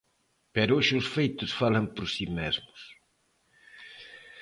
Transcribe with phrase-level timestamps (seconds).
[0.55, 2.81] Pero hoxe os feitos falan por si mesmos.